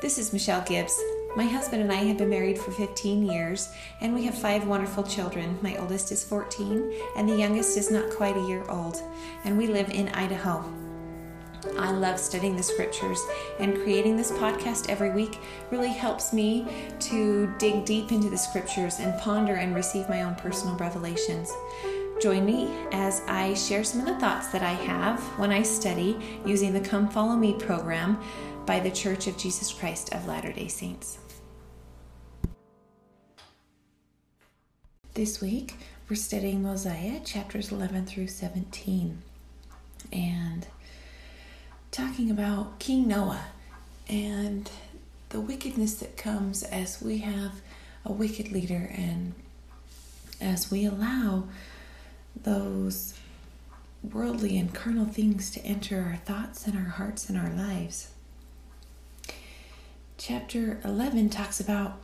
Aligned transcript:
This 0.00 0.16
is 0.16 0.32
Michelle 0.32 0.62
Gibbs. 0.62 0.96
My 1.34 1.44
husband 1.44 1.82
and 1.82 1.90
I 1.90 1.96
have 1.96 2.18
been 2.18 2.30
married 2.30 2.56
for 2.56 2.70
15 2.70 3.26
years, 3.26 3.72
and 4.00 4.14
we 4.14 4.24
have 4.26 4.38
five 4.38 4.64
wonderful 4.64 5.02
children. 5.02 5.58
My 5.60 5.76
oldest 5.76 6.12
is 6.12 6.22
14, 6.22 6.94
and 7.16 7.28
the 7.28 7.34
youngest 7.34 7.76
is 7.76 7.90
not 7.90 8.08
quite 8.10 8.36
a 8.36 8.46
year 8.46 8.64
old, 8.68 9.02
and 9.44 9.58
we 9.58 9.66
live 9.66 9.90
in 9.90 10.08
Idaho. 10.10 10.64
I 11.76 11.90
love 11.90 12.20
studying 12.20 12.54
the 12.54 12.62
scriptures, 12.62 13.20
and 13.58 13.82
creating 13.82 14.16
this 14.16 14.30
podcast 14.30 14.88
every 14.88 15.10
week 15.10 15.40
really 15.72 15.88
helps 15.88 16.32
me 16.32 16.64
to 17.00 17.52
dig 17.58 17.84
deep 17.84 18.12
into 18.12 18.30
the 18.30 18.38
scriptures 18.38 19.00
and 19.00 19.18
ponder 19.20 19.54
and 19.54 19.74
receive 19.74 20.08
my 20.08 20.22
own 20.22 20.36
personal 20.36 20.76
revelations. 20.76 21.52
Join 22.20 22.44
me 22.44 22.68
as 22.92 23.22
I 23.26 23.54
share 23.54 23.82
some 23.82 24.00
of 24.00 24.06
the 24.06 24.18
thoughts 24.20 24.48
that 24.48 24.62
I 24.62 24.72
have 24.72 25.20
when 25.38 25.50
I 25.50 25.62
study 25.62 26.40
using 26.44 26.72
the 26.72 26.80
Come 26.80 27.08
Follow 27.08 27.36
Me 27.36 27.52
program 27.54 28.20
by 28.68 28.78
the 28.78 28.90
Church 28.90 29.26
of 29.26 29.38
Jesus 29.38 29.72
Christ 29.72 30.12
of 30.12 30.26
Latter 30.26 30.52
day 30.52 30.68
Saints. 30.68 31.16
This 35.14 35.40
week, 35.40 35.76
we're 36.10 36.16
studying 36.16 36.62
Mosiah 36.62 37.20
chapters 37.20 37.72
11 37.72 38.04
through 38.04 38.26
17 38.26 39.22
and 40.12 40.66
talking 41.90 42.30
about 42.30 42.78
King 42.78 43.08
Noah 43.08 43.46
and 44.06 44.70
the 45.30 45.40
wickedness 45.40 45.94
that 45.94 46.18
comes 46.18 46.62
as 46.62 47.00
we 47.00 47.18
have 47.18 47.62
a 48.04 48.12
wicked 48.12 48.52
leader 48.52 48.90
and 48.94 49.32
as 50.42 50.70
we 50.70 50.84
allow 50.84 51.44
those 52.42 53.14
worldly 54.02 54.58
and 54.58 54.74
carnal 54.74 55.06
things 55.06 55.50
to 55.52 55.60
enter 55.64 56.02
our 56.02 56.16
thoughts 56.16 56.66
and 56.66 56.76
our 56.76 56.90
hearts 56.90 57.30
and 57.30 57.38
our 57.38 57.50
lives. 57.54 58.10
Chapter 60.18 60.80
11 60.84 61.30
talks 61.30 61.60
about 61.60 62.00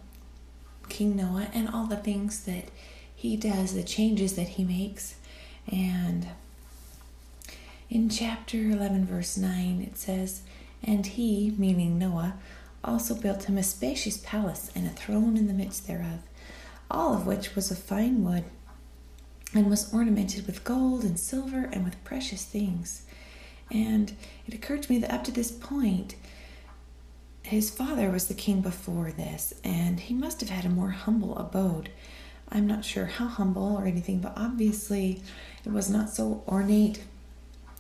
King 0.88 1.16
Noah 1.16 1.48
and 1.52 1.68
all 1.68 1.86
the 1.86 1.97
things 1.97 2.44
that 2.44 2.66
he 3.12 3.36
does, 3.36 3.75
the 3.75 3.83
changes 3.83 4.36
that 4.36 4.50
he 4.50 4.62
makes. 4.62 5.16
And 5.66 6.28
in 7.91 8.08
chapter 8.08 8.56
11, 8.56 9.05
verse 9.05 9.36
9, 9.36 9.83
it 9.83 9.98
says, 9.98 10.42
And 10.80 11.05
he, 11.05 11.55
meaning 11.58 11.98
Noah, 11.98 12.34
also 12.84 13.16
built 13.16 13.44
him 13.44 13.58
a 13.58 13.64
spacious 13.64 14.19
palace 14.19 14.70
and 14.77 14.86
a 14.86 14.91
throne 14.91 15.36
in 15.36 15.48
the 15.48 15.52
midst 15.52 15.89
thereof, 15.89 16.20
all 16.89 17.14
of 17.14 17.27
which 17.27 17.56
was 17.56 17.72
of 17.72 17.78
fine 17.78 18.22
wood, 18.22 18.44
and 19.52 19.69
was 19.69 19.92
ornamented 19.92 20.46
with 20.46 20.62
gold 20.62 21.02
and 21.02 21.19
silver 21.19 21.69
and 21.72 21.84
with 21.84 22.05
precious 22.05 22.44
things. 22.44 23.02
And 23.72 24.14
it 24.46 24.55
occurred 24.55 24.84
to 24.84 24.92
me 24.92 24.98
that 24.98 25.12
up 25.12 25.24
to 25.24 25.33
this 25.33 25.50
point, 25.50 26.14
his 27.45 27.69
father 27.69 28.11
was 28.11 28.27
the 28.27 28.34
king 28.34 28.62
before 28.62 29.12
this, 29.12 29.53
and 29.62 30.00
he 30.00 30.14
must 30.14 30.41
have 30.41 30.48
had 30.48 30.64
a 30.64 30.70
more 30.70 30.91
humble 30.91 31.37
abode. 31.37 31.91
I'm 32.51 32.67
not 32.67 32.84
sure 32.84 33.06
how 33.06 33.27
humble 33.27 33.77
or 33.77 33.86
anything, 33.86 34.20
but 34.20 34.33
obviously 34.36 35.23
it 35.64 35.70
was 35.70 35.91
not 35.91 36.09
so 36.09 36.42
ornate 36.48 37.05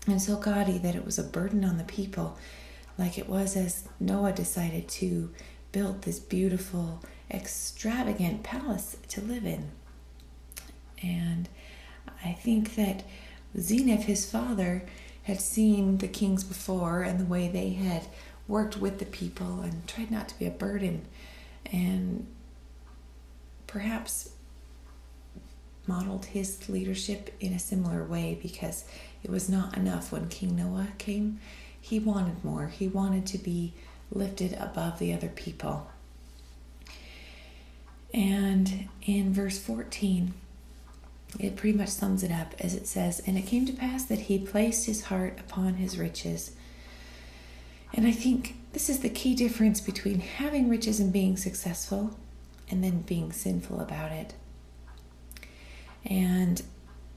and 0.06 0.20
so 0.20 0.36
gaudy 0.36 0.76
that 0.78 0.94
it 0.94 1.04
was 1.04 1.18
a 1.18 1.22
burden 1.22 1.64
on 1.64 1.78
the 1.78 1.84
people, 1.84 2.36
like 2.98 3.18
it 3.18 3.28
was 3.28 3.56
as 3.56 3.88
Noah 3.98 4.32
decided 4.32 4.86
to 4.88 5.30
build 5.72 6.02
this 6.02 6.20
beautiful, 6.20 7.02
extravagant 7.30 8.42
palace 8.42 8.98
to 9.08 9.22
live 9.22 9.46
in. 9.46 9.70
And 11.02 11.48
I 12.22 12.32
think 12.32 12.74
that 12.76 13.02
Zeniff, 13.56 14.02
his 14.02 14.30
father, 14.30 14.84
had 15.22 15.40
seen 15.40 15.98
the 15.98 16.08
kings 16.08 16.44
before 16.44 17.02
and 17.02 17.18
the 17.18 17.24
way 17.24 17.48
they 17.48 17.70
had 17.70 18.06
worked 18.46 18.76
with 18.76 18.98
the 18.98 19.06
people 19.06 19.60
and 19.60 19.86
tried 19.86 20.10
not 20.10 20.28
to 20.28 20.38
be 20.38 20.46
a 20.46 20.50
burden 20.50 21.06
and 21.72 22.26
perhaps 23.66 24.30
modeled 25.86 26.26
his 26.26 26.68
leadership 26.68 27.34
in 27.40 27.52
a 27.52 27.58
similar 27.58 28.04
way 28.04 28.38
because 28.42 28.84
it 29.22 29.30
was 29.30 29.48
not 29.48 29.76
enough 29.76 30.12
when 30.12 30.28
King 30.28 30.56
Noah 30.56 30.88
came. 30.98 31.40
He 31.80 31.98
wanted 31.98 32.44
more. 32.44 32.68
He 32.68 32.88
wanted 32.88 33.26
to 33.26 33.38
be 33.38 33.74
lifted 34.10 34.54
above 34.54 34.98
the 34.98 35.12
other 35.12 35.28
people. 35.28 35.88
And 38.12 38.88
in 39.02 39.34
verse 39.34 39.58
14, 39.58 40.32
it 41.40 41.56
pretty 41.56 41.76
much 41.76 41.88
sums 41.88 42.22
it 42.22 42.30
up 42.30 42.54
as 42.60 42.74
it 42.74 42.86
says, 42.86 43.20
And 43.26 43.36
it 43.36 43.46
came 43.46 43.66
to 43.66 43.72
pass 43.72 44.04
that 44.04 44.20
he 44.20 44.38
placed 44.38 44.86
his 44.86 45.04
heart 45.04 45.38
upon 45.40 45.74
his 45.74 45.98
riches. 45.98 46.52
And 47.94 48.06
I 48.06 48.12
think 48.12 48.56
this 48.72 48.90
is 48.90 48.98
the 48.98 49.08
key 49.08 49.36
difference 49.36 49.80
between 49.80 50.18
having 50.18 50.68
riches 50.68 50.98
and 50.98 51.12
being 51.12 51.36
successful 51.36 52.18
and 52.68 52.82
then 52.82 53.02
being 53.02 53.30
sinful 53.32 53.80
about 53.80 54.10
it. 54.10 54.34
And 56.04 56.60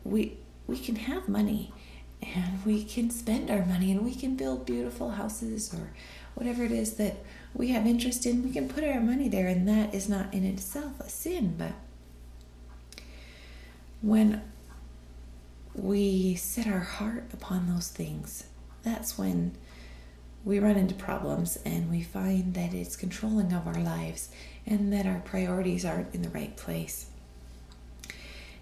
we 0.03 0.38
we 0.67 0.77
can 0.77 0.95
have 0.95 1.27
money 1.27 1.73
and 2.21 2.63
we 2.65 2.83
can 2.83 3.09
spend 3.09 3.49
our 3.49 3.65
money 3.65 3.91
and 3.91 4.05
we 4.05 4.13
can 4.13 4.35
build 4.35 4.65
beautiful 4.65 5.11
houses 5.11 5.73
or 5.73 5.93
whatever 6.35 6.63
it 6.63 6.71
is 6.71 6.95
that 6.95 7.15
we 7.55 7.69
have 7.69 7.88
interest 7.88 8.25
in. 8.25 8.44
We 8.44 8.51
can 8.51 8.69
put 8.69 8.83
our 8.83 8.99
money 8.99 9.29
there 9.29 9.47
and 9.47 9.67
that 9.67 9.95
is 9.95 10.07
not 10.07 10.31
in 10.33 10.44
itself 10.44 10.99
a 10.99 11.09
sin 11.09 11.55
but 11.57 11.71
when 14.01 14.41
we 15.73 16.35
set 16.35 16.67
our 16.67 16.79
heart 16.79 17.25
upon 17.33 17.67
those 17.67 17.88
things 17.88 18.44
that's 18.83 19.17
when 19.17 19.55
we 20.47 20.59
run 20.59 20.77
into 20.77 20.95
problems 20.95 21.57
and 21.65 21.91
we 21.91 22.01
find 22.01 22.53
that 22.53 22.73
it's 22.73 22.95
controlling 22.95 23.53
of 23.53 23.67
our 23.67 23.81
lives 23.81 24.29
and 24.65 24.91
that 24.93 25.05
our 25.05 25.19
priorities 25.19 25.85
aren't 25.85 26.13
in 26.15 26.21
the 26.21 26.29
right 26.29 26.55
place 26.55 27.07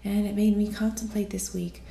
and 0.04 0.26
it 0.26 0.34
made 0.34 0.56
me 0.56 0.72
contemplate 0.72 1.30
this 1.30 1.54
week 1.54 1.82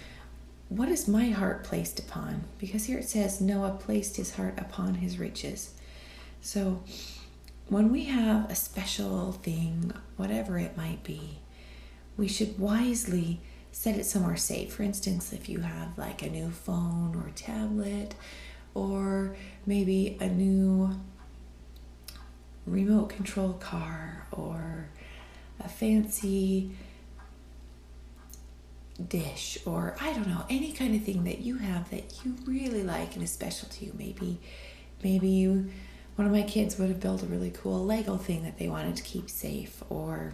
what 0.70 0.90
is 0.90 1.08
my 1.08 1.28
heart 1.28 1.64
placed 1.64 2.00
upon? 2.00 2.44
Because 2.58 2.86
here 2.86 2.98
it 2.98 3.08
says 3.08 3.40
Noah 3.40 3.78
placed 3.80 4.18
his 4.18 4.36
heart 4.36 4.56
upon 4.58 4.96
his 4.96 5.20
riches. 5.20 5.74
So 6.42 6.84
when 7.68 7.92
we 7.92 8.06
have 8.06 8.50
a 8.50 8.56
special 8.56 9.32
thing, 9.32 9.92
whatever 10.18 10.58
it 10.58 10.78
might 10.78 11.04
be, 11.04 11.38
we 12.18 12.28
should 12.28 12.58
wisely 12.58 13.42
set 13.72 13.96
it 13.96 14.06
somewhere 14.06 14.38
safe. 14.38 14.74
For 14.74 14.84
instance, 14.84 15.34
if 15.34 15.50
you 15.50 15.60
have 15.60 15.98
like 15.98 16.22
a 16.24 16.30
new 16.30 16.50
phone 16.50 17.16
or 17.16 17.32
tablet, 17.36 18.16
or 18.76 19.36
maybe 19.66 20.18
a 20.20 20.28
new 20.28 20.92
remote 22.68 23.10
control 23.10 23.54
car, 23.54 24.28
or 24.32 24.90
a 25.60 25.68
fancy 25.68 26.72
dish 29.10 29.58
or 29.66 29.96
I 30.00 30.14
don't 30.14 30.28
know, 30.28 30.46
any 30.50 30.72
kind 30.72 30.96
of 30.96 31.04
thing 31.04 31.24
that 31.26 31.40
you 31.40 31.58
have 31.58 31.90
that 31.92 32.24
you 32.24 32.36
really 32.46 32.84
like 32.84 33.16
and 33.16 33.24
is 33.24 33.32
special 33.32 33.68
to 33.70 33.86
you. 33.86 33.94
Maybe 33.98 34.40
maybe 35.04 35.28
you 35.28 35.70
one 36.16 36.26
of 36.26 36.32
my 36.34 36.44
kids 36.44 36.78
would 36.78 36.88
have 36.90 37.02
built 37.02 37.22
a 37.24 37.26
really 37.26 37.52
cool 37.52 37.84
Lego 37.84 38.16
thing 38.18 38.44
that 38.44 38.58
they 38.58 38.70
wanted 38.70 38.96
to 38.96 39.04
keep 39.04 39.30
safe 39.30 39.84
or 39.90 40.34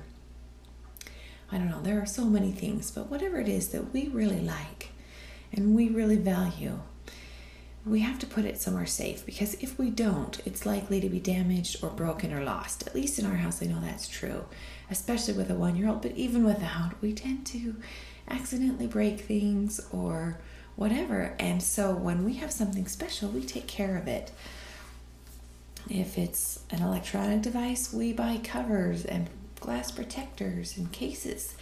I 1.51 1.57
don't 1.57 1.69
know, 1.69 1.81
there 1.81 1.99
are 1.99 2.05
so 2.05 2.25
many 2.25 2.51
things, 2.51 2.91
but 2.91 3.09
whatever 3.09 3.39
it 3.39 3.49
is 3.49 3.69
that 3.69 3.91
we 3.91 4.07
really 4.07 4.39
like 4.39 4.89
and 5.51 5.75
we 5.75 5.89
really 5.89 6.15
value, 6.15 6.79
we 7.85 8.01
have 8.01 8.19
to 8.19 8.27
put 8.27 8.45
it 8.45 8.61
somewhere 8.61 8.85
safe 8.85 9.25
because 9.25 9.55
if 9.55 9.79
we 9.79 9.89
don't, 9.89 10.39
it's 10.45 10.65
likely 10.65 11.01
to 11.01 11.09
be 11.09 11.19
damaged 11.19 11.83
or 11.83 11.89
broken 11.89 12.31
or 12.31 12.43
lost. 12.43 12.85
At 12.85 12.93
least 12.93 13.17
in 13.17 13.25
our 13.25 13.35
house, 13.35 13.63
I 13.63 13.65
know 13.65 13.79
that's 13.81 14.07
true, 14.07 14.45
especially 14.91 15.33
with 15.33 15.49
a 15.49 15.55
one 15.55 15.75
year 15.75 15.89
old, 15.89 16.01
but 16.01 16.11
even 16.11 16.43
without, 16.43 16.93
we 17.01 17.13
tend 17.13 17.45
to 17.47 17.75
accidentally 18.29 18.85
break 18.87 19.21
things 19.21 19.81
or 19.91 20.37
whatever. 20.75 21.35
And 21.39 21.61
so 21.61 21.93
when 21.93 22.23
we 22.23 22.33
have 22.33 22.51
something 22.51 22.87
special, 22.87 23.29
we 23.29 23.43
take 23.43 23.67
care 23.67 23.97
of 23.97 24.07
it. 24.07 24.31
If 25.89 26.19
it's 26.19 26.59
an 26.69 26.83
electronic 26.83 27.41
device, 27.41 27.91
we 27.91 28.13
buy 28.13 28.39
covers 28.43 29.05
and 29.05 29.27
glass 29.59 29.91
protectors 29.91 30.77
and 30.77 30.91
cases. 30.91 31.55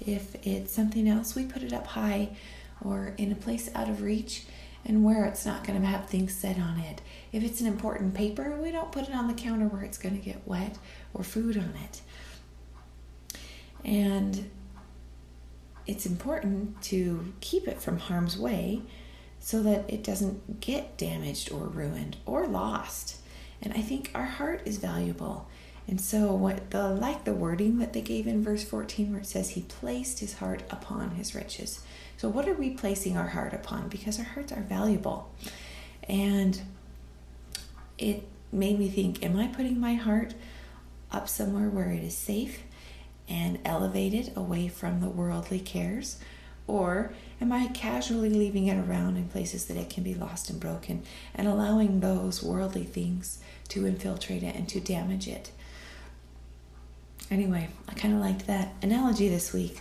If 0.00 0.36
it's 0.46 0.72
something 0.72 1.08
else, 1.08 1.34
we 1.34 1.44
put 1.44 1.62
it 1.62 1.72
up 1.72 1.86
high 1.86 2.36
or 2.82 3.14
in 3.16 3.32
a 3.32 3.36
place 3.36 3.70
out 3.74 3.88
of 3.88 4.02
reach 4.02 4.44
and 4.84 5.04
where 5.04 5.24
it's 5.24 5.46
not 5.46 5.64
going 5.66 5.80
to 5.80 5.86
have 5.86 6.08
things 6.08 6.34
set 6.34 6.58
on 6.58 6.78
it. 6.78 7.00
If 7.32 7.42
it's 7.42 7.60
an 7.60 7.66
important 7.66 8.14
paper, 8.14 8.58
we 8.60 8.70
don't 8.70 8.92
put 8.92 9.08
it 9.08 9.14
on 9.14 9.28
the 9.28 9.34
counter 9.34 9.66
where 9.66 9.82
it's 9.82 9.98
going 9.98 10.18
to 10.18 10.24
get 10.24 10.46
wet 10.46 10.78
or 11.14 11.22
food 11.22 11.56
on 11.56 11.72
it. 11.84 12.02
And 13.84 14.50
it's 15.86 16.06
important 16.06 16.80
to 16.82 17.32
keep 17.40 17.66
it 17.66 17.80
from 17.80 17.98
harm's 17.98 18.36
way 18.38 18.82
so 19.40 19.62
that 19.62 19.88
it 19.88 20.04
doesn't 20.04 20.60
get 20.60 20.96
damaged 20.96 21.50
or 21.50 21.66
ruined 21.66 22.16
or 22.26 22.46
lost. 22.46 23.16
And 23.60 23.72
I 23.72 23.80
think 23.80 24.10
our 24.14 24.24
heart 24.24 24.62
is 24.64 24.78
valuable. 24.78 25.48
And 25.92 26.00
so 26.00 26.32
what 26.32 26.70
the 26.70 26.88
like 26.88 27.24
the 27.24 27.34
wording 27.34 27.78
that 27.80 27.92
they 27.92 28.00
gave 28.00 28.26
in 28.26 28.42
verse 28.42 28.64
14 28.64 29.12
where 29.12 29.20
it 29.20 29.26
says 29.26 29.50
he 29.50 29.60
placed 29.60 30.20
his 30.20 30.36
heart 30.36 30.62
upon 30.70 31.16
his 31.16 31.34
riches. 31.34 31.82
So 32.16 32.30
what 32.30 32.48
are 32.48 32.54
we 32.54 32.70
placing 32.70 33.18
our 33.18 33.28
heart 33.28 33.52
upon? 33.52 33.90
Because 33.90 34.18
our 34.18 34.24
hearts 34.24 34.52
are 34.52 34.62
valuable. 34.62 35.30
And 36.08 36.62
it 37.98 38.26
made 38.50 38.78
me 38.78 38.88
think 38.88 39.22
Am 39.22 39.36
I 39.36 39.48
putting 39.48 39.78
my 39.78 39.92
heart 39.92 40.32
up 41.10 41.28
somewhere 41.28 41.68
where 41.68 41.90
it 41.90 42.02
is 42.02 42.16
safe 42.16 42.62
and 43.28 43.58
elevated 43.62 44.34
away 44.34 44.68
from 44.68 45.02
the 45.02 45.10
worldly 45.10 45.60
cares? 45.60 46.18
Or 46.66 47.12
am 47.38 47.52
I 47.52 47.66
casually 47.66 48.30
leaving 48.30 48.66
it 48.68 48.78
around 48.78 49.18
in 49.18 49.28
places 49.28 49.66
that 49.66 49.76
it 49.76 49.90
can 49.90 50.04
be 50.04 50.14
lost 50.14 50.48
and 50.48 50.58
broken 50.58 51.02
and 51.34 51.46
allowing 51.46 52.00
those 52.00 52.42
worldly 52.42 52.84
things 52.84 53.40
to 53.68 53.86
infiltrate 53.86 54.42
it 54.42 54.56
and 54.56 54.66
to 54.70 54.80
damage 54.80 55.28
it? 55.28 55.50
Anyway, 57.30 57.68
I 57.88 57.94
kind 57.94 58.14
of 58.14 58.20
liked 58.20 58.46
that 58.46 58.74
analogy 58.82 59.28
this 59.28 59.52
week. 59.52 59.80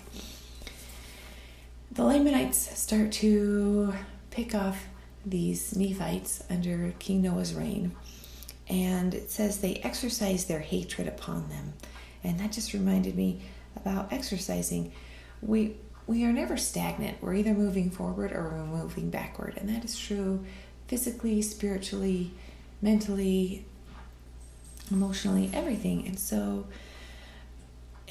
The 1.91 2.03
Lamanites 2.03 2.77
start 2.79 3.11
to 3.13 3.93
pick 4.29 4.55
off 4.55 4.85
these 5.25 5.75
Nephites 5.75 6.43
under 6.49 6.93
King 6.99 7.21
Noah's 7.21 7.53
reign. 7.53 7.95
And 8.69 9.13
it 9.13 9.29
says 9.29 9.59
they 9.59 9.75
exercise 9.75 10.45
their 10.45 10.59
hatred 10.59 11.07
upon 11.07 11.49
them. 11.49 11.73
And 12.23 12.39
that 12.39 12.53
just 12.53 12.73
reminded 12.73 13.15
me 13.15 13.41
about 13.75 14.13
exercising. 14.13 14.91
We 15.41 15.75
we 16.07 16.25
are 16.25 16.33
never 16.33 16.57
stagnant. 16.57 17.21
We're 17.21 17.35
either 17.35 17.53
moving 17.53 17.89
forward 17.89 18.31
or 18.31 18.43
we're 18.49 18.65
moving 18.65 19.09
backward. 19.09 19.57
And 19.57 19.69
that 19.69 19.85
is 19.85 19.97
true 19.97 20.43
physically, 20.87 21.41
spiritually, 21.41 22.31
mentally, 22.81 23.65
emotionally, 24.89 25.49
everything. 25.53 26.05
And 26.07 26.19
so 26.19 26.65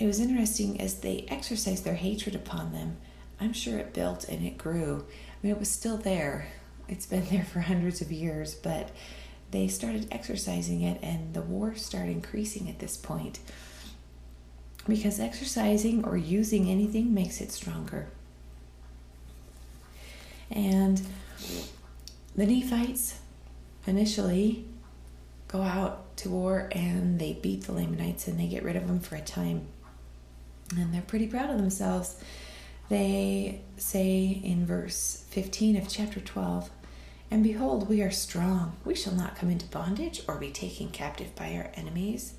it 0.00 0.06
was 0.06 0.18
interesting 0.18 0.80
as 0.80 1.00
they 1.00 1.26
exercised 1.28 1.84
their 1.84 1.94
hatred 1.94 2.34
upon 2.34 2.72
them. 2.72 2.96
I'm 3.38 3.52
sure 3.52 3.78
it 3.78 3.92
built 3.92 4.24
and 4.24 4.44
it 4.44 4.56
grew. 4.56 5.04
I 5.06 5.36
mean, 5.42 5.52
it 5.52 5.58
was 5.58 5.70
still 5.70 5.98
there. 5.98 6.48
It's 6.88 7.04
been 7.04 7.26
there 7.26 7.44
for 7.44 7.60
hundreds 7.60 8.00
of 8.00 8.10
years, 8.10 8.54
but 8.54 8.90
they 9.50 9.68
started 9.68 10.08
exercising 10.10 10.82
it, 10.82 10.98
and 11.02 11.34
the 11.34 11.42
war 11.42 11.74
started 11.74 12.12
increasing 12.12 12.68
at 12.68 12.78
this 12.78 12.96
point 12.96 13.40
because 14.88 15.20
exercising 15.20 16.04
or 16.04 16.16
using 16.16 16.70
anything 16.70 17.12
makes 17.12 17.40
it 17.40 17.52
stronger. 17.52 18.08
And 20.50 21.02
the 22.34 22.46
Nephites 22.46 23.20
initially 23.86 24.64
go 25.48 25.60
out 25.60 26.16
to 26.18 26.30
war 26.30 26.68
and 26.72 27.18
they 27.20 27.34
beat 27.34 27.64
the 27.64 27.72
Lamanites 27.72 28.26
and 28.26 28.38
they 28.40 28.46
get 28.46 28.62
rid 28.62 28.76
of 28.76 28.86
them 28.86 29.00
for 29.00 29.16
a 29.16 29.20
time. 29.20 29.66
And 30.76 30.94
they're 30.94 31.02
pretty 31.02 31.26
proud 31.26 31.50
of 31.50 31.58
themselves. 31.58 32.20
They 32.88 33.60
say 33.76 34.40
in 34.42 34.66
verse 34.66 35.24
15 35.30 35.76
of 35.76 35.88
chapter 35.88 36.20
12, 36.20 36.70
And 37.30 37.42
behold, 37.42 37.88
we 37.88 38.02
are 38.02 38.10
strong. 38.10 38.76
We 38.84 38.94
shall 38.94 39.14
not 39.14 39.36
come 39.36 39.50
into 39.50 39.66
bondage 39.66 40.22
or 40.26 40.36
be 40.36 40.50
taken 40.50 40.90
captive 40.90 41.34
by 41.34 41.54
our 41.54 41.70
enemies. 41.74 42.34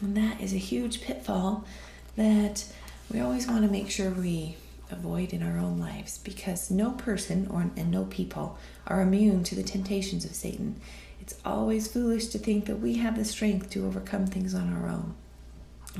And 0.00 0.16
that 0.16 0.40
is 0.40 0.52
a 0.52 0.58
huge 0.58 1.02
pitfall 1.02 1.64
that 2.16 2.64
we 3.12 3.20
always 3.20 3.46
want 3.46 3.64
to 3.64 3.70
make 3.70 3.90
sure 3.90 4.10
we 4.10 4.56
avoid 4.90 5.32
in 5.32 5.42
our 5.42 5.58
own 5.58 5.78
lives 5.78 6.18
because 6.18 6.70
no 6.70 6.92
person 6.92 7.46
or 7.50 7.70
and 7.76 7.90
no 7.90 8.04
people 8.04 8.58
are 8.86 9.02
immune 9.02 9.44
to 9.44 9.54
the 9.54 9.62
temptations 9.62 10.24
of 10.24 10.34
Satan. 10.34 10.80
It's 11.20 11.34
always 11.44 11.88
foolish 11.88 12.28
to 12.28 12.38
think 12.38 12.66
that 12.66 12.80
we 12.80 12.94
have 12.94 13.16
the 13.16 13.24
strength 13.24 13.70
to 13.70 13.86
overcome 13.86 14.26
things 14.26 14.54
on 14.54 14.72
our 14.72 14.88
own. 14.88 15.14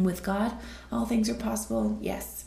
With 0.00 0.22
God, 0.22 0.52
all 0.92 1.06
things 1.06 1.28
are 1.28 1.34
possible, 1.34 1.98
yes, 2.00 2.44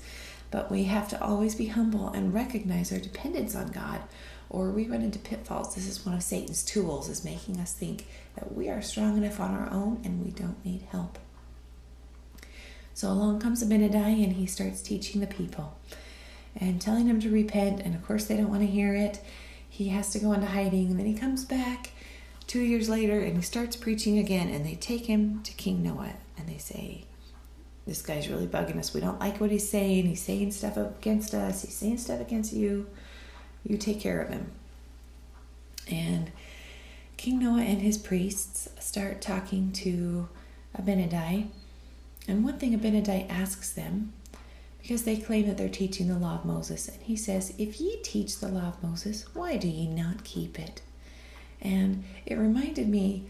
but 0.51 0.71
we 0.71 0.83
have 0.85 1.09
to 1.09 1.21
always 1.23 1.55
be 1.55 1.67
humble 1.67 2.09
and 2.09 2.33
recognize 2.33 2.91
our 2.91 2.99
dependence 2.99 3.55
on 3.55 3.71
God, 3.71 4.01
or 4.49 4.69
we 4.69 4.87
run 4.87 5.01
into 5.01 5.19
pitfalls. 5.19 5.75
This 5.75 5.87
is 5.87 6.05
one 6.05 6.15
of 6.15 6.23
Satan's 6.23 6.63
tools, 6.63 7.09
is 7.09 7.25
making 7.25 7.59
us 7.59 7.73
think 7.73 8.05
that 8.35 8.53
we 8.53 8.69
are 8.69 8.81
strong 8.81 9.17
enough 9.17 9.39
on 9.39 9.51
our 9.51 9.69
own 9.71 10.01
and 10.03 10.23
we 10.23 10.31
don't 10.31 10.63
need 10.65 10.83
help. 10.91 11.17
So 12.93 13.09
along 13.09 13.39
comes 13.39 13.63
Abinadi 13.63 14.23
and 14.23 14.33
he 14.33 14.45
starts 14.45 14.81
teaching 14.81 15.21
the 15.21 15.27
people 15.27 15.77
and 16.55 16.81
telling 16.81 17.07
them 17.07 17.19
to 17.21 17.29
repent. 17.29 17.81
And 17.81 17.95
of 17.95 18.05
course, 18.05 18.25
they 18.25 18.37
don't 18.37 18.49
want 18.49 18.61
to 18.61 18.67
hear 18.67 18.93
it. 18.93 19.19
He 19.69 19.89
has 19.89 20.11
to 20.11 20.19
go 20.19 20.33
into 20.33 20.47
hiding. 20.47 20.91
And 20.91 20.99
then 20.99 21.05
he 21.05 21.13
comes 21.13 21.45
back 21.45 21.91
two 22.47 22.59
years 22.59 22.89
later 22.89 23.19
and 23.19 23.37
he 23.37 23.41
starts 23.41 23.75
preaching 23.75 24.19
again. 24.19 24.49
And 24.49 24.65
they 24.65 24.75
take 24.75 25.05
him 25.05 25.41
to 25.43 25.53
King 25.53 25.81
Noah 25.81 26.13
and 26.37 26.47
they 26.47 26.57
say, 26.57 27.05
This 27.87 28.01
guy's 28.01 28.29
really 28.29 28.47
bugging 28.47 28.77
us. 28.77 28.93
We 28.93 29.01
don't 29.01 29.19
like 29.19 29.39
what 29.39 29.51
he's 29.51 29.69
saying. 29.69 30.05
He's 30.05 30.21
saying 30.21 30.51
stuff 30.51 30.77
against 30.77 31.33
us, 31.33 31.63
he's 31.63 31.73
saying 31.73 31.97
stuff 31.97 32.21
against 32.21 32.53
you. 32.53 32.87
You 33.63 33.77
take 33.77 33.99
care 33.99 34.21
of 34.21 34.29
him. 34.29 34.51
And 35.89 36.31
King 37.17 37.39
Noah 37.39 37.61
and 37.61 37.81
his 37.81 37.97
priests 37.97 38.69
start 38.79 39.21
talking 39.21 39.71
to 39.73 40.29
Abinadi 40.79 41.47
and 42.27 42.43
one 42.43 42.57
thing 42.57 42.77
Abinadi 42.77 43.29
asks 43.29 43.71
them, 43.71 44.13
because 44.81 45.03
they 45.03 45.17
claim 45.17 45.47
that 45.47 45.57
they're 45.57 45.69
teaching 45.69 46.07
the 46.07 46.17
law 46.17 46.35
of 46.35 46.45
Moses, 46.45 46.87
and 46.87 47.01
he 47.01 47.15
says, 47.15 47.53
If 47.57 47.79
ye 47.79 47.97
teach 48.03 48.39
the 48.39 48.47
law 48.47 48.69
of 48.69 48.83
Moses, 48.83 49.25
why 49.33 49.57
do 49.57 49.67
ye 49.67 49.87
not 49.87 50.23
keep 50.23 50.59
it? 50.59 50.81
And 51.61 52.03
it 52.25 52.35
reminded 52.35 52.89
me 52.89 53.25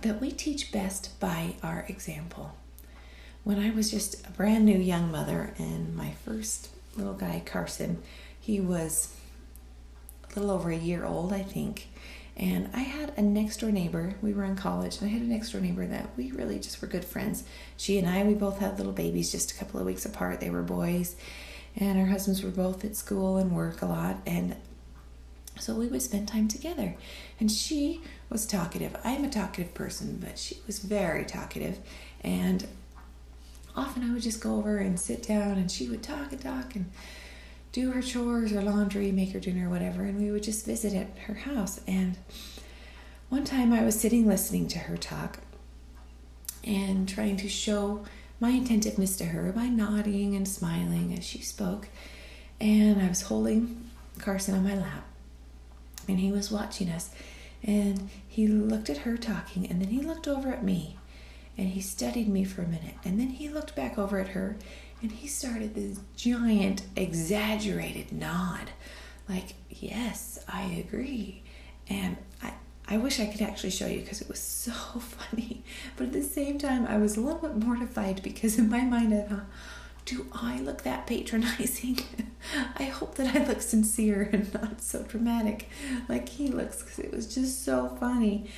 that 0.00 0.20
we 0.20 0.32
teach 0.32 0.72
best 0.72 1.18
by 1.20 1.54
our 1.62 1.84
example. 1.88 2.54
When 3.44 3.58
I 3.58 3.70
was 3.70 3.90
just 3.90 4.24
a 4.26 4.30
brand 4.30 4.64
new 4.64 4.78
young 4.78 5.10
mother, 5.10 5.52
and 5.58 5.96
my 5.96 6.12
first 6.24 6.68
little 6.96 7.14
guy, 7.14 7.42
Carson, 7.44 8.00
he 8.40 8.60
was 8.60 9.14
a 10.30 10.38
little 10.38 10.54
over 10.54 10.70
a 10.70 10.76
year 10.76 11.04
old, 11.04 11.32
I 11.32 11.42
think. 11.42 11.88
And 12.36 12.70
I 12.72 12.80
had 12.80 13.12
a 13.16 13.22
next 13.22 13.58
door 13.58 13.72
neighbor. 13.72 14.14
We 14.22 14.32
were 14.32 14.44
in 14.44 14.54
college, 14.54 15.00
and 15.00 15.10
I 15.10 15.12
had 15.12 15.22
a 15.22 15.26
next 15.26 15.50
door 15.50 15.60
neighbor 15.60 15.84
that 15.86 16.10
we 16.16 16.30
really 16.30 16.60
just 16.60 16.80
were 16.80 16.86
good 16.86 17.04
friends. 17.04 17.42
She 17.76 17.98
and 17.98 18.08
I, 18.08 18.22
we 18.22 18.34
both 18.34 18.60
had 18.60 18.78
little 18.78 18.92
babies 18.92 19.32
just 19.32 19.50
a 19.50 19.54
couple 19.56 19.80
of 19.80 19.86
weeks 19.86 20.06
apart. 20.06 20.38
They 20.38 20.48
were 20.50 20.62
boys, 20.62 21.16
and 21.76 21.98
our 21.98 22.06
husbands 22.06 22.44
were 22.44 22.50
both 22.50 22.84
at 22.84 22.94
school 22.94 23.38
and 23.38 23.56
work 23.56 23.82
a 23.82 23.86
lot. 23.86 24.18
And 24.24 24.54
so 25.58 25.74
we 25.74 25.88
would 25.88 26.00
spend 26.00 26.28
time 26.28 26.46
together. 26.46 26.94
And 27.40 27.50
she 27.50 28.00
was 28.30 28.46
talkative. 28.46 28.96
I'm 29.04 29.24
a 29.24 29.30
talkative 29.30 29.74
person, 29.74 30.18
but 30.24 30.38
she 30.38 30.58
was 30.66 30.78
very 30.78 31.24
talkative. 31.24 31.78
And 32.22 32.66
often 33.76 34.02
I 34.02 34.12
would 34.12 34.22
just 34.22 34.40
go 34.40 34.56
over 34.56 34.78
and 34.78 34.98
sit 34.98 35.22
down, 35.22 35.52
and 35.52 35.70
she 35.70 35.88
would 35.88 36.02
talk 36.02 36.32
and 36.32 36.40
talk 36.40 36.74
and 36.74 36.90
do 37.72 37.90
her 37.92 38.02
chores 38.02 38.52
or 38.52 38.62
laundry, 38.62 39.10
make 39.12 39.32
her 39.32 39.40
dinner, 39.40 39.68
whatever, 39.70 40.02
and 40.02 40.20
we 40.20 40.30
would 40.30 40.42
just 40.42 40.66
visit 40.66 40.94
at 40.94 41.18
her 41.26 41.34
house. 41.34 41.80
And 41.86 42.18
one 43.30 43.44
time 43.44 43.72
I 43.72 43.82
was 43.82 43.98
sitting 43.98 44.26
listening 44.26 44.68
to 44.68 44.78
her 44.80 44.96
talk 44.96 45.38
and 46.64 47.08
trying 47.08 47.38
to 47.38 47.48
show 47.48 48.04
my 48.40 48.50
attentiveness 48.50 49.16
to 49.16 49.24
her 49.26 49.52
by 49.52 49.68
nodding 49.68 50.36
and 50.36 50.46
smiling 50.46 51.14
as 51.16 51.24
she 51.24 51.40
spoke. 51.40 51.88
And 52.60 53.00
I 53.00 53.08
was 53.08 53.22
holding 53.22 53.90
Carson 54.18 54.54
on 54.54 54.64
my 54.64 54.76
lap, 54.76 55.06
and 56.06 56.20
he 56.20 56.30
was 56.30 56.50
watching 56.50 56.90
us. 56.90 57.10
And 57.62 58.10
he 58.28 58.48
looked 58.48 58.90
at 58.90 58.98
her 58.98 59.16
talking, 59.16 59.66
and 59.70 59.80
then 59.80 59.88
he 59.88 60.00
looked 60.00 60.28
over 60.28 60.50
at 60.52 60.64
me, 60.64 60.98
and 61.56 61.68
he 61.68 61.80
studied 61.80 62.28
me 62.28 62.44
for 62.44 62.62
a 62.62 62.66
minute. 62.66 62.94
And 63.04 63.18
then 63.20 63.28
he 63.28 63.48
looked 63.48 63.74
back 63.74 63.98
over 63.98 64.18
at 64.18 64.28
her, 64.28 64.56
and 65.00 65.12
he 65.12 65.26
started 65.26 65.74
this 65.74 65.98
giant, 66.16 66.82
exaggerated 66.96 68.12
nod. 68.12 68.70
Like, 69.28 69.54
yes, 69.70 70.38
I 70.48 70.64
agree. 70.86 71.42
And 71.88 72.16
I, 72.42 72.52
I 72.88 72.96
wish 72.96 73.20
I 73.20 73.26
could 73.26 73.42
actually 73.42 73.70
show 73.70 73.86
you 73.86 74.00
because 74.00 74.20
it 74.20 74.28
was 74.28 74.40
so 74.40 74.72
funny. 75.00 75.62
But 75.96 76.08
at 76.08 76.12
the 76.12 76.22
same 76.22 76.58
time, 76.58 76.86
I 76.86 76.98
was 76.98 77.16
a 77.16 77.20
little 77.20 77.40
bit 77.40 77.56
mortified 77.56 78.22
because 78.22 78.58
in 78.58 78.68
my 78.68 78.82
mind, 78.82 79.14
I 79.14 79.22
thought, 79.22 79.46
do 80.04 80.26
I 80.32 80.58
look 80.60 80.82
that 80.82 81.06
patronizing? 81.06 81.98
I 82.76 82.84
hope 82.84 83.14
that 83.16 83.36
I 83.36 83.46
look 83.46 83.62
sincere 83.62 84.28
and 84.32 84.52
not 84.52 84.82
so 84.82 85.02
dramatic 85.04 85.68
like 86.08 86.28
he 86.28 86.48
looks 86.48 86.82
because 86.82 86.98
it 86.98 87.12
was 87.12 87.32
just 87.32 87.64
so 87.64 87.96
funny. 88.00 88.50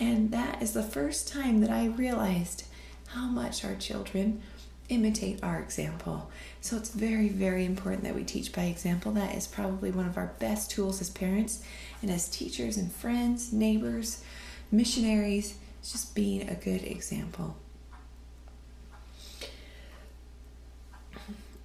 And 0.00 0.30
that 0.30 0.62
is 0.62 0.72
the 0.72 0.82
first 0.82 1.28
time 1.28 1.60
that 1.60 1.70
I 1.70 1.86
realized 1.86 2.64
how 3.08 3.26
much 3.26 3.64
our 3.64 3.74
children 3.74 4.42
imitate 4.88 5.42
our 5.42 5.58
example. 5.58 6.30
So 6.60 6.76
it's 6.76 6.90
very, 6.90 7.28
very 7.28 7.64
important 7.64 8.04
that 8.04 8.14
we 8.14 8.24
teach 8.24 8.52
by 8.52 8.64
example. 8.64 9.12
That 9.12 9.34
is 9.36 9.46
probably 9.46 9.90
one 9.90 10.06
of 10.06 10.16
our 10.16 10.32
best 10.38 10.70
tools 10.70 11.00
as 11.00 11.10
parents 11.10 11.62
and 12.00 12.10
as 12.10 12.28
teachers 12.28 12.76
and 12.76 12.90
friends, 12.92 13.52
neighbors, 13.52 14.22
missionaries. 14.70 15.58
Just 15.82 16.14
being 16.14 16.48
a 16.48 16.54
good 16.54 16.82
example. 16.82 17.56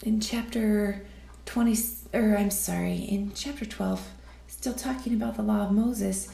In 0.04 0.20
chapter 0.20 1.06
20, 1.46 1.78
or 2.14 2.38
I'm 2.38 2.52
sorry, 2.52 2.96
in 2.96 3.32
chapter 3.36 3.66
12, 3.66 4.08
still 4.48 4.74
talking 4.74 5.14
about 5.14 5.36
the 5.36 5.42
law 5.42 5.66
of 5.66 5.72
Moses, 5.72 6.30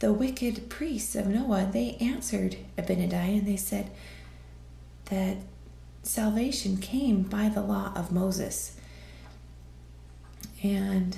the 0.00 0.12
wicked 0.12 0.68
priests 0.68 1.14
of 1.14 1.26
Noah, 1.26 1.68
they 1.70 1.96
answered 2.00 2.56
Abinadi 2.76 3.38
and 3.38 3.46
they 3.46 3.56
said 3.56 3.90
that 5.06 5.36
salvation 6.02 6.78
came 6.78 7.22
by 7.22 7.48
the 7.48 7.62
law 7.62 7.92
of 7.94 8.10
Moses. 8.10 8.76
And 10.62 11.16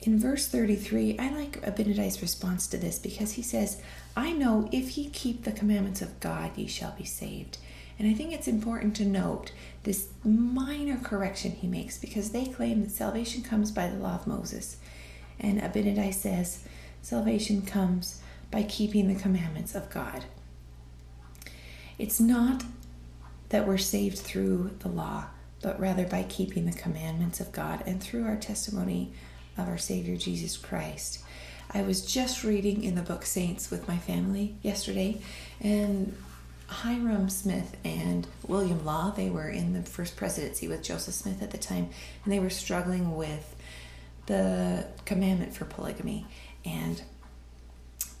in 0.00 0.18
verse 0.18 0.46
33, 0.46 1.18
I 1.18 1.30
like 1.30 1.60
Abinadi's 1.62 2.22
response 2.22 2.68
to 2.68 2.76
this 2.76 3.00
because 3.00 3.32
he 3.32 3.42
says, 3.42 3.82
I 4.16 4.32
know 4.32 4.68
if 4.72 4.96
ye 4.96 5.10
keep 5.10 5.42
the 5.42 5.52
commandments 5.52 6.00
of 6.00 6.20
God, 6.20 6.56
ye 6.56 6.68
shall 6.68 6.94
be 6.96 7.04
saved. 7.04 7.58
And 7.98 8.08
I 8.08 8.14
think 8.14 8.32
it's 8.32 8.46
important 8.46 8.94
to 8.96 9.04
note 9.04 9.50
this 9.82 10.08
minor 10.22 10.98
correction 10.98 11.50
he 11.50 11.66
makes 11.66 11.98
because 11.98 12.30
they 12.30 12.46
claim 12.46 12.82
that 12.82 12.92
salvation 12.92 13.42
comes 13.42 13.72
by 13.72 13.88
the 13.88 13.96
law 13.96 14.14
of 14.14 14.26
Moses. 14.28 14.76
And 15.40 15.60
Abinadi 15.60 16.14
says, 16.14 16.62
salvation 17.02 17.62
comes 17.62 18.20
by 18.50 18.62
keeping 18.62 19.08
the 19.08 19.20
commandments 19.20 19.74
of 19.74 19.90
God. 19.90 20.24
It's 21.98 22.20
not 22.20 22.64
that 23.48 23.66
we're 23.66 23.78
saved 23.78 24.18
through 24.18 24.70
the 24.80 24.88
law, 24.88 25.26
but 25.62 25.80
rather 25.80 26.06
by 26.06 26.22
keeping 26.22 26.66
the 26.66 26.78
commandments 26.78 27.40
of 27.40 27.52
God 27.52 27.82
and 27.86 28.00
through 28.02 28.24
our 28.24 28.36
testimony 28.36 29.12
of 29.56 29.68
our 29.68 29.78
Savior 29.78 30.16
Jesus 30.16 30.56
Christ. 30.56 31.20
I 31.70 31.82
was 31.82 32.06
just 32.06 32.44
reading 32.44 32.84
in 32.84 32.94
the 32.94 33.02
book 33.02 33.26
Saints 33.26 33.70
with 33.70 33.88
my 33.88 33.98
family 33.98 34.54
yesterday, 34.62 35.20
and 35.60 36.16
Hyrum 36.68 37.30
Smith 37.30 37.76
and 37.84 38.26
William 38.46 38.84
Law, 38.84 39.10
they 39.10 39.30
were 39.30 39.48
in 39.48 39.72
the 39.72 39.82
first 39.82 40.16
presidency 40.16 40.68
with 40.68 40.82
Joseph 40.82 41.14
Smith 41.14 41.42
at 41.42 41.50
the 41.50 41.58
time, 41.58 41.88
and 42.24 42.32
they 42.32 42.40
were 42.40 42.50
struggling 42.50 43.16
with 43.16 43.56
the 44.26 44.86
commandment 45.04 45.54
for 45.54 45.64
polygamy. 45.64 46.26
And 46.64 47.02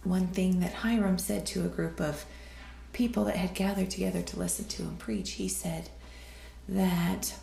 one 0.04 0.28
thing 0.28 0.60
that 0.60 0.74
Hyrum 0.74 1.18
said 1.18 1.46
to 1.46 1.64
a 1.64 1.68
group 1.68 2.00
of 2.00 2.24
people 2.92 3.24
that 3.24 3.36
had 3.36 3.54
gathered 3.54 3.90
together 3.90 4.22
to 4.22 4.38
listen 4.38 4.64
to 4.66 4.82
him 4.82 4.96
preach, 4.96 5.32
he 5.32 5.48
said 5.48 5.90
that 6.68 7.34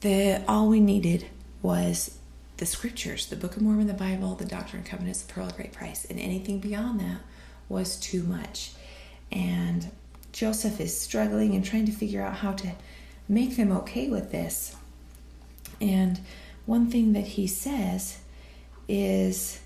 the 0.00 0.42
all 0.46 0.68
we 0.68 0.80
needed 0.80 1.26
was 1.62 2.18
the 2.58 2.66
scriptures, 2.66 3.26
the 3.26 3.36
Book 3.36 3.56
of 3.56 3.62
Mormon, 3.62 3.86
the 3.86 3.94
Bible, 3.94 4.34
the 4.34 4.44
Doctrine 4.44 4.82
and 4.82 4.90
Covenants, 4.90 5.22
the 5.22 5.32
Pearl 5.32 5.46
of 5.46 5.56
Great 5.56 5.72
Price, 5.72 6.04
and 6.04 6.18
anything 6.18 6.58
beyond 6.58 7.00
that 7.00 7.20
was 7.68 7.96
too 7.96 8.22
much. 8.22 8.72
And 9.30 9.90
Joseph 10.32 10.80
is 10.80 10.98
struggling 10.98 11.54
and 11.54 11.64
trying 11.64 11.86
to 11.86 11.92
figure 11.92 12.22
out 12.22 12.36
how 12.36 12.52
to 12.52 12.72
make 13.28 13.56
them 13.56 13.72
okay 13.72 14.08
with 14.08 14.32
this. 14.32 14.74
And 15.80 16.20
one 16.68 16.90
thing 16.90 17.14
that 17.14 17.26
he 17.26 17.46
says 17.46 18.18
is 18.88 19.60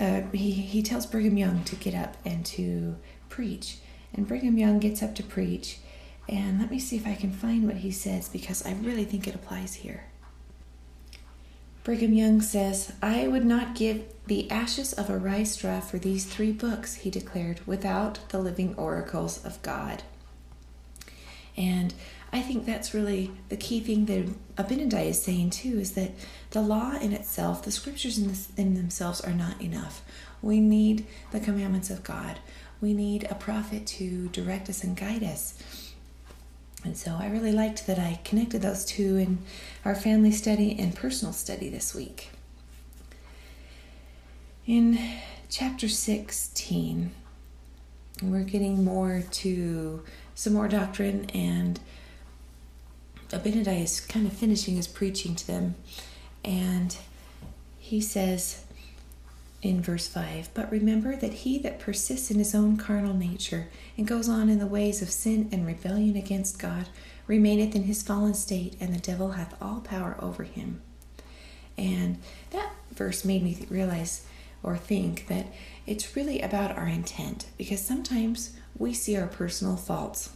uh, 0.00 0.22
he, 0.32 0.50
he 0.50 0.82
tells 0.82 1.06
Brigham 1.06 1.38
Young 1.38 1.62
to 1.62 1.76
get 1.76 1.94
up 1.94 2.16
and 2.24 2.44
to 2.46 2.96
preach. 3.28 3.78
And 4.12 4.26
Brigham 4.26 4.58
Young 4.58 4.80
gets 4.80 5.00
up 5.00 5.14
to 5.14 5.22
preach. 5.22 5.78
And 6.28 6.58
let 6.58 6.72
me 6.72 6.80
see 6.80 6.96
if 6.96 7.06
I 7.06 7.14
can 7.14 7.30
find 7.30 7.66
what 7.66 7.76
he 7.76 7.92
says 7.92 8.28
because 8.28 8.66
I 8.66 8.72
really 8.72 9.04
think 9.04 9.28
it 9.28 9.36
applies 9.36 9.74
here. 9.74 10.06
Brigham 11.84 12.12
Young 12.12 12.40
says, 12.40 12.92
I 13.00 13.28
would 13.28 13.46
not 13.46 13.76
give 13.76 14.02
the 14.26 14.50
ashes 14.50 14.92
of 14.92 15.08
a 15.08 15.16
rye 15.16 15.44
straw 15.44 15.78
for 15.78 16.00
these 16.00 16.24
three 16.24 16.50
books, 16.50 16.96
he 16.96 17.10
declared, 17.10 17.64
without 17.64 18.28
the 18.30 18.40
living 18.40 18.74
oracles 18.74 19.42
of 19.44 19.62
God. 19.62 20.02
And 21.56 21.94
I 22.32 22.40
think 22.40 22.66
that's 22.66 22.92
really 22.92 23.30
the 23.48 23.56
key 23.56 23.80
thing 23.80 24.04
that 24.06 24.26
Abinadi 24.56 25.06
is 25.06 25.22
saying 25.22 25.50
too 25.50 25.78
is 25.78 25.92
that 25.92 26.12
the 26.50 26.60
law 26.60 26.92
in 26.92 27.12
itself, 27.12 27.62
the 27.62 27.72
scriptures 27.72 28.18
in, 28.18 28.28
this, 28.28 28.48
in 28.56 28.74
themselves 28.74 29.20
are 29.20 29.32
not 29.32 29.60
enough. 29.62 30.02
We 30.42 30.60
need 30.60 31.06
the 31.30 31.40
commandments 31.40 31.90
of 31.90 32.04
God. 32.04 32.38
We 32.80 32.92
need 32.92 33.26
a 33.30 33.34
prophet 33.34 33.86
to 33.86 34.28
direct 34.28 34.68
us 34.68 34.84
and 34.84 34.96
guide 34.96 35.24
us. 35.24 35.94
And 36.84 36.96
so 36.96 37.16
I 37.18 37.28
really 37.28 37.50
liked 37.50 37.86
that 37.86 37.98
I 37.98 38.20
connected 38.24 38.62
those 38.62 38.84
two 38.84 39.16
in 39.16 39.38
our 39.84 39.94
family 39.94 40.30
study 40.30 40.78
and 40.78 40.94
personal 40.94 41.32
study 41.32 41.68
this 41.68 41.94
week. 41.94 42.30
In 44.66 44.98
chapter 45.48 45.88
16, 45.88 47.10
we're 48.22 48.44
getting 48.44 48.84
more 48.84 49.24
to 49.30 50.02
some 50.34 50.52
more 50.52 50.68
doctrine, 50.68 51.24
and 51.30 51.80
Abinadi 53.30 53.82
is 53.82 54.00
kind 54.00 54.26
of 54.26 54.32
finishing 54.32 54.76
his 54.76 54.86
preaching 54.86 55.34
to 55.36 55.46
them. 55.46 55.74
And 56.44 56.96
he 57.78 58.00
says, 58.00 58.64
in 59.62 59.82
verse 59.82 60.06
5 60.06 60.50
But 60.54 60.70
remember 60.70 61.16
that 61.16 61.32
he 61.32 61.58
that 61.58 61.80
persists 61.80 62.30
in 62.30 62.38
his 62.38 62.54
own 62.54 62.76
carnal 62.76 63.14
nature 63.14 63.68
and 63.96 64.06
goes 64.06 64.28
on 64.28 64.48
in 64.48 64.58
the 64.58 64.66
ways 64.66 65.02
of 65.02 65.10
sin 65.10 65.48
and 65.52 65.66
rebellion 65.66 66.16
against 66.16 66.58
God 66.58 66.88
remaineth 67.26 67.74
in 67.74 67.84
his 67.84 68.02
fallen 68.02 68.34
state, 68.34 68.76
and 68.80 68.94
the 68.94 69.00
devil 69.00 69.32
hath 69.32 69.60
all 69.60 69.80
power 69.80 70.16
over 70.18 70.44
him. 70.44 70.80
And 71.76 72.18
that 72.50 72.72
verse 72.92 73.24
made 73.24 73.42
me 73.42 73.66
realize 73.68 74.24
or 74.62 74.76
think 74.76 75.28
that 75.28 75.46
it's 75.86 76.16
really 76.16 76.40
about 76.40 76.76
our 76.76 76.88
intent 76.88 77.46
because 77.56 77.84
sometimes 77.84 78.56
we 78.76 78.92
see 78.92 79.16
our 79.16 79.26
personal 79.26 79.76
faults 79.76 80.30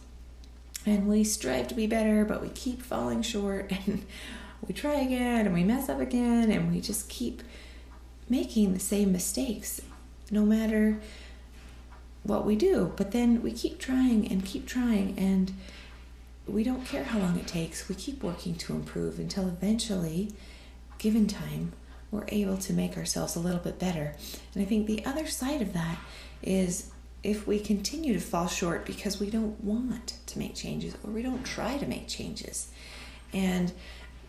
and 0.85 1.07
we 1.07 1.23
strive 1.23 1.67
to 1.69 1.75
be 1.75 1.87
better, 1.87 2.25
but 2.25 2.41
we 2.41 2.49
keep 2.49 2.81
falling 2.81 3.21
short 3.21 3.71
and 3.85 4.05
we 4.67 4.73
try 4.73 4.95
again 4.95 5.45
and 5.45 5.53
we 5.53 5.63
mess 5.63 5.89
up 5.89 5.99
again 5.99 6.51
and 6.51 6.71
we 6.71 6.81
just 6.81 7.09
keep 7.09 7.43
making 8.29 8.73
the 8.73 8.79
same 8.79 9.11
mistakes 9.11 9.81
no 10.31 10.45
matter 10.45 10.99
what 12.23 12.45
we 12.45 12.55
do. 12.55 12.93
But 12.95 13.11
then 13.11 13.41
we 13.41 13.51
keep 13.51 13.79
trying 13.79 14.27
and 14.31 14.43
keep 14.43 14.65
trying, 14.65 15.17
and 15.17 15.53
we 16.47 16.63
don't 16.63 16.85
care 16.85 17.03
how 17.03 17.19
long 17.19 17.37
it 17.37 17.47
takes. 17.47 17.87
We 17.87 17.95
keep 17.95 18.23
working 18.23 18.55
to 18.55 18.73
improve 18.73 19.19
until 19.19 19.47
eventually, 19.47 20.31
given 20.97 21.27
time, 21.27 21.73
we're 22.11 22.25
able 22.29 22.57
to 22.57 22.73
make 22.73 22.97
ourselves 22.97 23.35
a 23.35 23.39
little 23.39 23.59
bit 23.59 23.79
better. 23.79 24.15
And 24.53 24.63
I 24.63 24.65
think 24.65 24.87
the 24.87 25.05
other 25.05 25.27
side 25.27 25.61
of 25.61 25.73
that 25.73 25.97
is 26.41 26.91
if 27.23 27.47
we 27.47 27.59
continue 27.59 28.13
to 28.13 28.19
fall 28.19 28.47
short 28.47 28.85
because 28.85 29.19
we 29.19 29.29
don't 29.29 29.63
want 29.63 30.17
to 30.25 30.39
make 30.39 30.55
changes 30.55 30.95
or 31.03 31.11
we 31.11 31.21
don't 31.21 31.45
try 31.45 31.77
to 31.77 31.85
make 31.85 32.07
changes. 32.07 32.69
And 33.31 33.71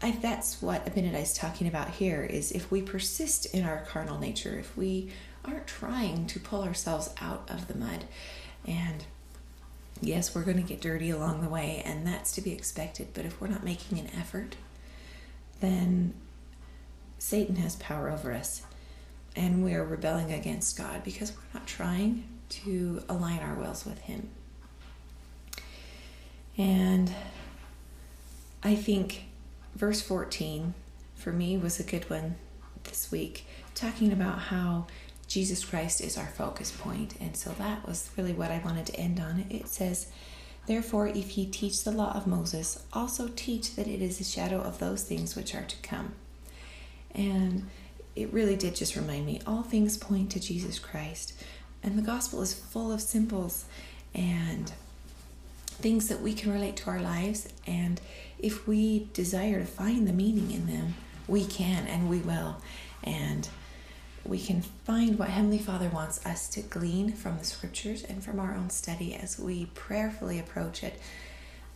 I, 0.00 0.12
that's 0.12 0.62
what 0.62 0.86
Abinadi 0.86 1.20
is 1.20 1.34
talking 1.34 1.66
about 1.66 1.90
here 1.90 2.22
is 2.22 2.52
if 2.52 2.70
we 2.70 2.82
persist 2.82 3.46
in 3.46 3.64
our 3.64 3.84
carnal 3.88 4.18
nature, 4.18 4.56
if 4.58 4.76
we 4.76 5.10
aren't 5.44 5.66
trying 5.66 6.26
to 6.26 6.40
pull 6.40 6.62
ourselves 6.62 7.10
out 7.20 7.48
of 7.48 7.68
the 7.68 7.76
mud. 7.76 8.04
And 8.66 9.04
yes, 10.00 10.34
we're 10.34 10.42
going 10.42 10.56
to 10.56 10.62
get 10.62 10.80
dirty 10.80 11.10
along 11.10 11.42
the 11.42 11.48
way, 11.48 11.82
and 11.84 12.06
that's 12.06 12.32
to 12.32 12.40
be 12.40 12.52
expected. 12.52 13.08
But 13.14 13.24
if 13.24 13.40
we're 13.40 13.48
not 13.48 13.64
making 13.64 13.98
an 13.98 14.10
effort, 14.18 14.56
then 15.60 16.14
Satan 17.18 17.56
has 17.56 17.76
power 17.76 18.10
over 18.10 18.32
us, 18.32 18.62
and 19.36 19.64
we 19.64 19.74
are 19.74 19.84
rebelling 19.84 20.32
against 20.32 20.76
God 20.76 21.04
because 21.04 21.32
we're 21.32 21.58
not 21.58 21.66
trying 21.66 22.24
to 22.62 23.02
align 23.08 23.40
our 23.40 23.54
wills 23.54 23.84
with 23.84 23.99
Him. 24.00 24.28
And 26.56 27.12
I 28.62 28.75
think 28.76 29.25
verse 29.75 30.00
14 30.00 30.75
for 31.16 31.32
me 31.32 31.56
was 31.56 31.80
a 31.80 31.84
good 31.84 32.08
one 32.08 32.37
this 32.84 33.11
week, 33.11 33.46
talking 33.75 34.12
about 34.12 34.38
how 34.38 34.87
Jesus 35.26 35.64
Christ 35.64 36.00
is 36.00 36.16
our 36.16 36.26
focus 36.26 36.70
point. 36.70 37.14
And 37.20 37.37
so 37.37 37.50
that 37.58 37.87
was 37.87 38.11
really 38.16 38.32
what 38.32 38.50
I 38.50 38.61
wanted 38.64 38.87
to 38.87 38.96
end 38.96 39.20
on. 39.20 39.46
It 39.50 39.68
says, 39.68 40.08
Therefore, 40.66 41.08
if 41.08 41.37
ye 41.37 41.46
teach 41.46 41.82
the 41.82 41.90
law 41.90 42.12
of 42.14 42.26
Moses, 42.26 42.84
also 42.92 43.28
teach 43.34 43.76
that 43.76 43.87
it 43.87 44.00
is 44.00 44.20
a 44.20 44.25
shadow 44.25 44.61
of 44.61 44.78
those 44.78 45.02
things 45.02 45.37
which 45.37 45.54
are 45.54 45.64
to 45.64 45.76
come. 45.82 46.12
And 47.14 47.68
it 48.16 48.32
really 48.32 48.56
did 48.56 48.75
just 48.75 48.96
remind 48.96 49.26
me 49.26 49.40
all 49.46 49.62
things 49.62 49.96
point 49.96 50.30
to 50.30 50.40
Jesus 50.40 50.78
Christ. 50.78 51.34
And 51.85 51.99
the 51.99 52.03
gospel 52.03 52.41
is 52.41 52.55
full 52.55 52.91
of 52.91 53.03
symbols 53.03 53.67
and 54.14 54.73
things 55.67 56.09
that 56.09 56.23
we 56.23 56.33
can 56.33 56.50
relate 56.50 56.76
to 56.79 56.91
our 56.91 57.00
lives. 57.00 57.47
And 57.67 58.00
if 58.38 58.67
we 58.67 59.09
desire 59.12 59.61
to 59.61 59.67
find 59.67 60.09
the 60.09 60.12
meaning 60.12 60.50
in 60.50 60.67
them, 60.67 60.95
we 61.29 61.45
can 61.45 61.87
and 61.87 62.09
we 62.09 62.19
will. 62.19 62.57
And 63.03 63.47
we 64.25 64.41
can 64.41 64.62
find 64.62 65.19
what 65.19 65.29
Heavenly 65.29 65.59
Father 65.59 65.91
wants 65.91 66.25
us 66.25 66.49
to 66.50 66.62
glean 66.62 67.12
from 67.12 67.37
the 67.37 67.45
scriptures 67.45 68.03
and 68.03 68.25
from 68.25 68.41
our 68.41 68.55
own 68.55 68.71
study 68.71 69.14
as 69.14 69.38
we 69.38 69.67
prayerfully 69.75 70.38
approach 70.38 70.83
it. 70.83 70.99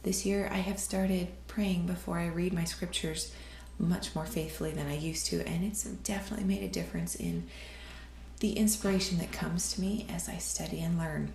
This 0.04 0.24
year, 0.24 0.48
I 0.50 0.58
have 0.58 0.78
started 0.78 1.28
praying 1.46 1.86
before 1.86 2.18
I 2.18 2.28
read 2.28 2.54
my 2.54 2.64
scriptures 2.64 3.34
much 3.78 4.14
more 4.14 4.24
faithfully 4.24 4.70
than 4.70 4.86
I 4.86 4.96
used 4.96 5.26
to, 5.26 5.46
and 5.46 5.64
it's 5.64 5.84
definitely 5.84 6.46
made 6.46 6.62
a 6.62 6.68
difference 6.68 7.14
in 7.14 7.46
the 8.38 8.52
inspiration 8.52 9.18
that 9.18 9.32
comes 9.32 9.72
to 9.72 9.80
me 9.80 10.06
as 10.12 10.28
I 10.28 10.38
study 10.38 10.80
and 10.80 10.98
learn. 10.98 11.32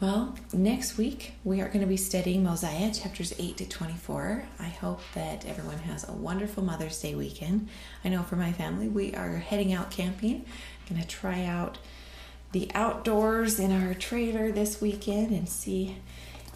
Well, 0.00 0.36
next 0.52 0.98
week 0.98 1.34
we 1.44 1.60
are 1.60 1.68
going 1.68 1.80
to 1.80 1.86
be 1.86 1.96
studying 1.96 2.42
Mosiah 2.42 2.92
chapters 2.92 3.32
8 3.38 3.56
to 3.58 3.68
24. 3.68 4.44
I 4.58 4.64
hope 4.64 5.00
that 5.14 5.46
everyone 5.46 5.78
has 5.78 6.08
a 6.08 6.12
wonderful 6.12 6.64
Mother's 6.64 7.00
Day 7.00 7.14
weekend. 7.14 7.68
I 8.04 8.08
know 8.08 8.22
for 8.24 8.34
my 8.34 8.52
family, 8.52 8.88
we 8.88 9.14
are 9.14 9.36
heading 9.36 9.72
out 9.72 9.92
camping. 9.92 10.44
I'm 10.44 10.96
going 10.96 11.00
to 11.00 11.06
try 11.06 11.44
out 11.44 11.78
the 12.50 12.68
outdoors 12.74 13.60
in 13.60 13.70
our 13.70 13.94
trailer 13.94 14.50
this 14.50 14.80
weekend 14.80 15.30
and 15.30 15.48
see 15.48 15.98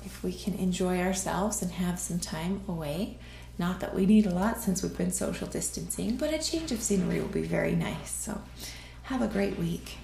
if 0.05 0.23
we 0.25 0.33
can 0.33 0.55
enjoy 0.55 1.01
ourselves 1.01 1.63
and 1.63 1.71
have 1.71 1.99
some 1.99 2.19
time 2.19 2.63
away. 2.67 3.19
Not 3.59 3.81
that 3.81 3.95
we 3.95 4.07
need 4.07 4.27
a 4.27 4.35
lot 4.35 4.61
since 4.61 4.83
we've 4.83 4.97
been 4.97 5.13
social 5.13 5.47
distancing, 5.47 6.17
but 6.17 6.33
a 6.33 6.39
change 6.39 6.73
of 6.73 6.83
scenery 6.83 7.21
will 7.21 7.29
be 7.29 7.43
very 7.43 7.75
nice. 7.75 8.11
So, 8.11 8.41
have 9.05 9.23
a 9.23 9.29
great 9.29 9.59
week. 9.59 9.97